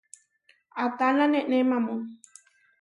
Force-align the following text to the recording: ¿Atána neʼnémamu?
¿Atána 0.85 1.25
neʼnémamu? 1.33 1.95